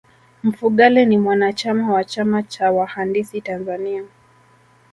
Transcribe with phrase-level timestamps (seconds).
[0.43, 4.03] mfugale ni mwanachama wa chama cha wahandisi tanzania